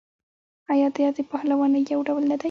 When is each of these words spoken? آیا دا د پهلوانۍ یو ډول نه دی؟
آیا 0.71 0.87
دا 0.95 1.07
د 1.17 1.19
پهلوانۍ 1.31 1.81
یو 1.93 1.99
ډول 2.07 2.23
نه 2.31 2.35
دی؟ 2.37 2.39